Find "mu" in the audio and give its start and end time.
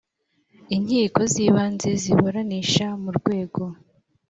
3.01-3.09